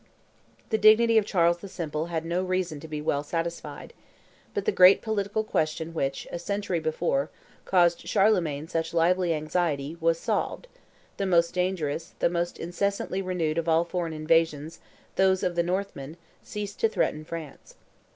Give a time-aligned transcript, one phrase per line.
[0.71, 3.93] The dignity of Charles the Simple had no reason to be well satisfied;
[4.55, 7.29] but the great political question which, a century before,
[7.65, 10.67] caused Charlemagne such lively anxiety, was solved;
[11.17, 14.79] the most dangerous, the most incessantly renewed of all foreign invasions,
[15.17, 17.75] those of the Northmen, ceased to threaten France.